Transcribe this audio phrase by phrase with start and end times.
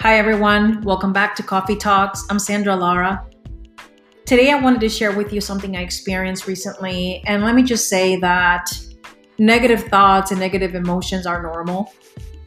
[0.00, 0.80] Hi, everyone.
[0.82, 2.24] Welcome back to Coffee Talks.
[2.30, 3.26] I'm Sandra Lara.
[4.26, 7.20] Today, I wanted to share with you something I experienced recently.
[7.26, 8.70] And let me just say that
[9.38, 11.92] negative thoughts and negative emotions are normal.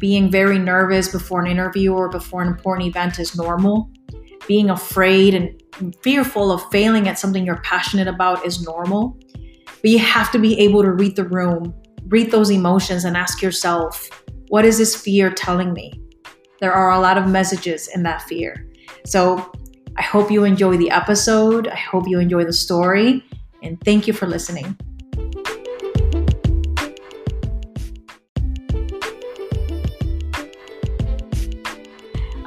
[0.00, 3.90] Being very nervous before an interview or before an important event is normal.
[4.48, 9.16] Being afraid and fearful of failing at something you're passionate about is normal.
[9.66, 11.72] But you have to be able to read the room,
[12.08, 14.10] read those emotions, and ask yourself,
[14.48, 15.92] what is this fear telling me?
[16.60, 18.66] There are a lot of messages in that fear.
[19.04, 19.52] So
[19.96, 21.68] I hope you enjoy the episode.
[21.68, 23.24] I hope you enjoy the story.
[23.62, 24.76] And thank you for listening.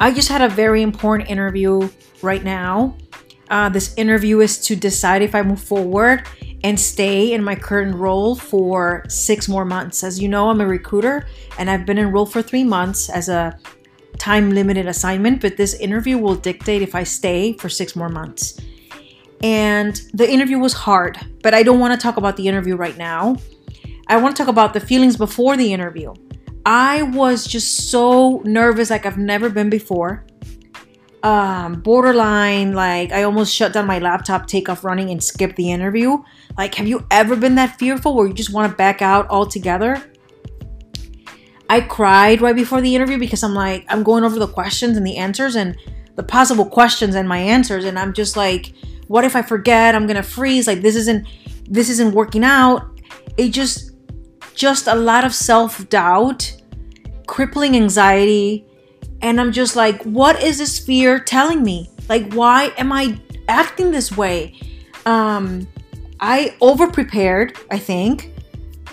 [0.02, 1.90] I just had a very important interview
[2.22, 2.98] right now.
[3.50, 6.24] Uh, this interview is to decide if I move forward
[6.64, 10.04] and stay in my current role for six more months.
[10.04, 13.58] As you know, I'm a recruiter and I've been enrolled for three months as a
[14.18, 18.60] time limited assignment, but this interview will dictate if I stay for six more months.
[19.42, 22.98] And the interview was hard, but I don't want to talk about the interview right
[22.98, 23.38] now.
[24.08, 26.14] I want to talk about the feelings before the interview.
[26.66, 30.26] I was just so nervous, like I've never been before.
[31.24, 35.72] Um, borderline, like I almost shut down my laptop, take off running, and skip the
[35.72, 36.18] interview.
[36.58, 40.02] Like, have you ever been that fearful where you just want to back out altogether?
[41.70, 45.06] I cried right before the interview because I'm like, I'm going over the questions and
[45.06, 45.78] the answers and
[46.16, 47.86] the possible questions and my answers.
[47.86, 48.74] And I'm just like,
[49.08, 49.96] what if I forget?
[49.96, 50.68] I'm gonna freeze.
[50.68, 51.28] Like this isn't
[51.70, 53.00] this isn't working out.
[53.38, 53.92] It just
[54.56, 56.62] just a lot of self-doubt,
[57.28, 58.66] crippling anxiety.
[59.22, 61.90] And I'm just like, what is this fear telling me?
[62.10, 64.56] Like, why am I acting this way?
[65.06, 65.68] Um,
[66.20, 68.34] I over prepared, I think.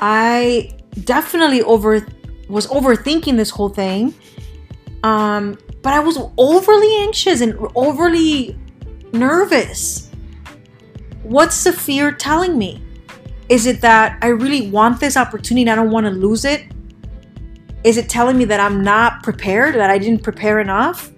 [0.00, 0.70] I
[1.04, 2.06] definitely over
[2.48, 4.14] was overthinking this whole thing.
[5.02, 8.58] Um, but I was overly anxious and overly
[9.12, 10.10] nervous.
[11.22, 12.82] What's the fear telling me?
[13.48, 16.66] Is it that I really want this opportunity and I don't want to lose it?
[17.84, 21.12] Is it telling me that I'm not prepared, that I didn't prepare enough?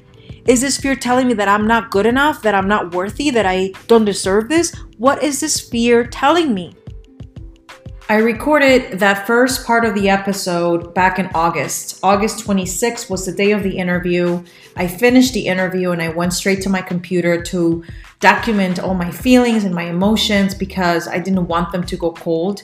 [0.46, 3.46] Is this fear telling me that I'm not good enough, that I'm not worthy, that
[3.46, 4.74] I don't deserve this?
[4.98, 6.74] What is this fear telling me?
[8.10, 12.00] I recorded that first part of the episode back in August.
[12.02, 14.42] August 26th was the day of the interview.
[14.76, 17.84] I finished the interview and I went straight to my computer to
[18.20, 22.62] document all my feelings and my emotions because I didn't want them to go cold.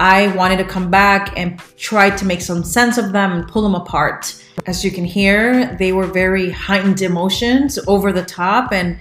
[0.00, 3.60] I wanted to come back and try to make some sense of them and pull
[3.60, 4.42] them apart.
[4.64, 8.96] As you can hear, they were very heightened emotions, over the top, and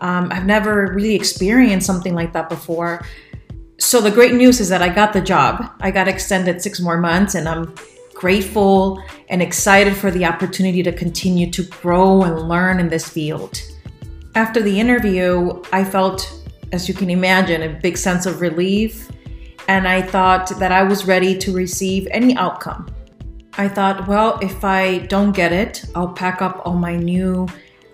[0.00, 3.04] um, I've never really experienced something like that before
[3.78, 5.70] so the great news is that I got the job.
[5.80, 7.74] I got extended six more months, and I'm
[8.12, 13.62] grateful and excited for the opportunity to continue to grow and learn in this field.
[14.34, 19.10] After the interview, I felt, as you can imagine, a big sense of relief,
[19.68, 22.88] and I thought that I was ready to receive any outcome.
[23.58, 27.46] I thought, well, if I don't get it, I'll pack up all my new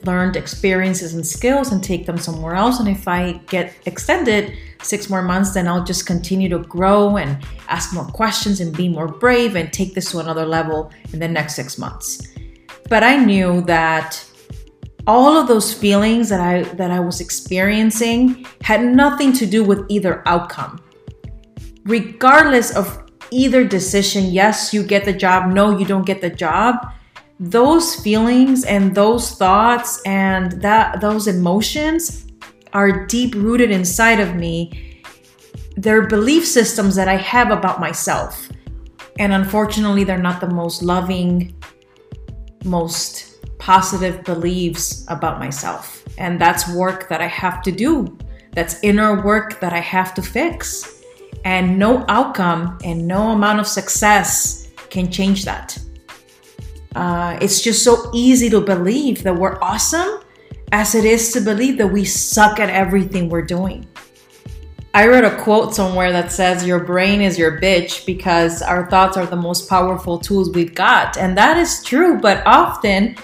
[0.05, 2.81] learned experiences and skills and take them somewhere else.
[2.81, 7.45] And if I get extended six more months, then I'll just continue to grow and
[7.69, 11.29] ask more questions and be more brave and take this to another level in the
[11.29, 12.21] next six months.
[12.89, 14.23] But I knew that
[15.07, 19.85] all of those feelings that I that I was experiencing had nothing to do with
[19.89, 20.81] either outcome.
[21.85, 26.77] Regardless of either decision, yes, you get the job, no, you don't get the job,
[27.41, 32.27] those feelings and those thoughts and that those emotions
[32.75, 34.95] are deep rooted inside of me
[35.77, 38.49] they're belief systems that i have about myself.
[39.19, 41.55] And unfortunately they're not the most loving
[42.65, 46.05] most positive beliefs about myself.
[46.19, 48.17] And that's work that i have to do.
[48.53, 51.03] That's inner work that i have to fix.
[51.45, 55.79] And no outcome and no amount of success can change that.
[56.95, 60.21] Uh, it's just so easy to believe that we're awesome
[60.73, 63.87] as it is to believe that we suck at everything we're doing.
[64.95, 69.17] I read a quote somewhere that says, Your brain is your bitch because our thoughts
[69.17, 71.17] are the most powerful tools we've got.
[71.19, 73.17] And that is true, but often,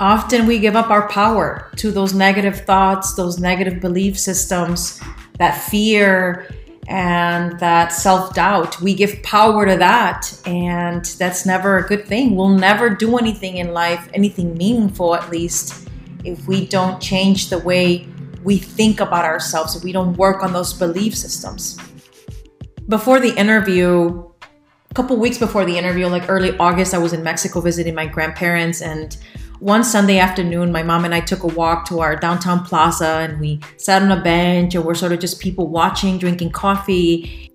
[0.00, 4.98] often we give up our power to those negative thoughts, those negative belief systems,
[5.38, 6.48] that fear,
[6.88, 8.80] and that self doubt.
[8.80, 12.34] We give power to that, and that's never a good thing.
[12.34, 15.89] We'll never do anything in life, anything meaningful at least,
[16.24, 18.08] if we don't change the way
[18.42, 21.78] we think about ourselves, if we don't work on those belief systems.
[22.88, 24.24] Before the interview,
[24.90, 28.06] a couple weeks before the interview, like early August, I was in Mexico visiting my
[28.06, 29.16] grandparents, and
[29.60, 33.38] one Sunday afternoon, my mom and I took a walk to our downtown plaza and
[33.38, 37.52] we sat on a bench and we're sort of just people watching, drinking coffee.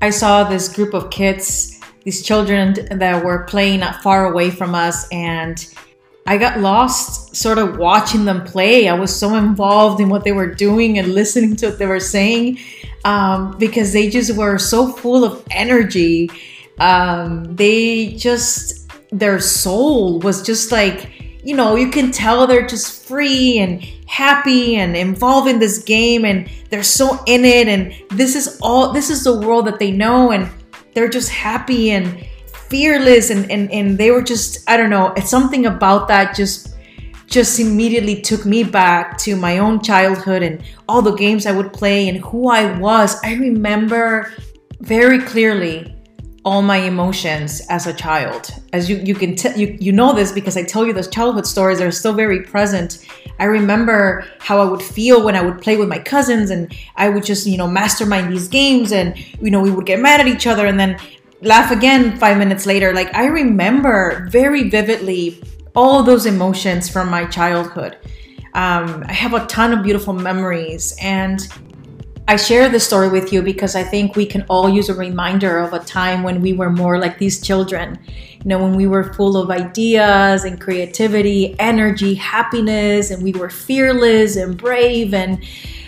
[0.00, 4.74] I saw this group of kids, these children that were playing not far away from
[4.74, 5.64] us, and
[6.26, 8.88] I got lost sort of watching them play.
[8.88, 12.00] I was so involved in what they were doing and listening to what they were
[12.00, 12.58] saying
[13.04, 16.30] um, because they just were so full of energy.
[16.78, 21.10] Um, they just their soul was just like
[21.44, 26.24] you know you can tell they're just free and happy and involved in this game
[26.24, 29.90] and they're so in it and this is all this is the world that they
[29.90, 30.50] know and
[30.94, 32.26] they're just happy and
[32.72, 36.74] fearless and and, and they were just i don't know it's something about that just
[37.26, 41.70] just immediately took me back to my own childhood and all the games i would
[41.72, 44.32] play and who i was i remember
[44.80, 45.94] very clearly
[46.44, 48.50] all my emotions as a child.
[48.72, 51.46] As you you can t- you you know this because I tell you those childhood
[51.46, 53.06] stories are still very present.
[53.38, 57.08] I remember how I would feel when I would play with my cousins and I
[57.08, 60.26] would just you know mastermind these games and you know we would get mad at
[60.26, 60.98] each other and then
[61.42, 62.94] laugh again five minutes later.
[62.94, 65.42] Like I remember very vividly
[65.74, 67.98] all those emotions from my childhood.
[68.54, 71.40] Um, I have a ton of beautiful memories and
[72.28, 75.58] I share this story with you because I think we can all use a reminder
[75.58, 77.98] of a time when we were more like these children.
[78.06, 83.50] You know, when we were full of ideas and creativity, energy, happiness, and we were
[83.50, 85.14] fearless and brave.
[85.14, 85.44] And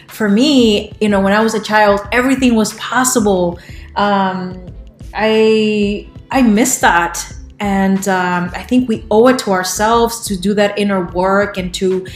[0.09, 3.61] for me, you know, when I was a child, everything was possible.
[3.95, 4.74] Um,
[5.15, 10.55] I I miss that, and um, I think we owe it to ourselves to do
[10.55, 12.07] that inner work and to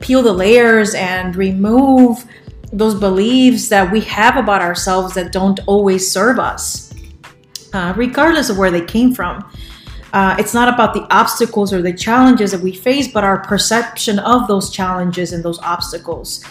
[0.00, 2.24] peel the layers and remove
[2.72, 6.92] those beliefs that we have about ourselves that don't always serve us,
[7.72, 9.44] uh, regardless of where they came from.
[10.12, 14.18] Uh, it's not about the obstacles or the challenges that we face, but our perception
[14.18, 16.44] of those challenges and those obstacles.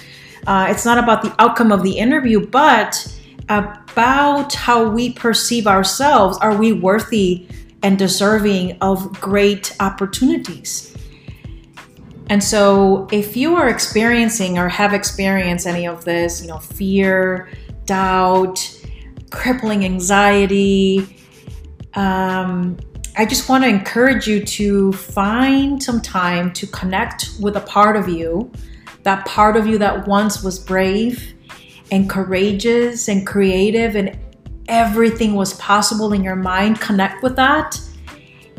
[0.45, 3.16] Uh, it's not about the outcome of the interview, but
[3.49, 6.38] about how we perceive ourselves.
[6.39, 7.47] Are we worthy
[7.83, 10.95] and deserving of great opportunities?
[12.29, 17.49] And so, if you are experiencing or have experienced any of this, you know, fear,
[17.85, 18.83] doubt,
[19.31, 21.17] crippling anxiety,
[21.93, 22.77] um,
[23.15, 27.95] I just want to encourage you to find some time to connect with a part
[27.95, 28.51] of you,
[29.03, 31.33] that part of you that once was brave
[31.92, 34.18] and courageous and creative and
[34.68, 36.80] everything was possible in your mind.
[36.81, 37.80] Connect with that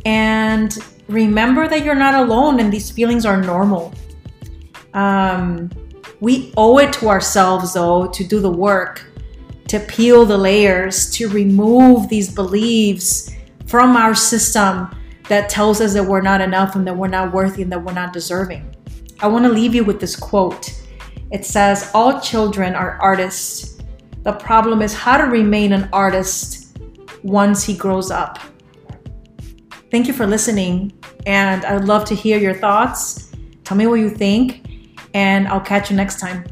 [0.04, 0.78] and
[1.08, 3.92] remember that you're not alone and these feelings are normal.
[4.94, 5.70] Um,
[6.20, 9.06] we owe it to ourselves, though, to do the work,
[9.68, 13.30] to peel the layers, to remove these beliefs
[13.66, 14.88] from our system
[15.28, 17.92] that tells us that we're not enough and that we're not worthy and that we're
[17.92, 18.74] not deserving.
[19.20, 20.72] I want to leave you with this quote.
[21.30, 23.78] It says, All children are artists.
[24.22, 26.78] The problem is how to remain an artist
[27.22, 28.38] once he grows up.
[29.90, 30.92] Thank you for listening,
[31.26, 33.32] and I'd love to hear your thoughts.
[33.64, 36.44] Tell me what you think, and I'll catch you next time.